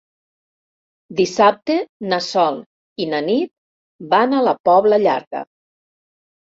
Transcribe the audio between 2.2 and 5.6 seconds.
Sol i na Nit van a la Pobla Llarga.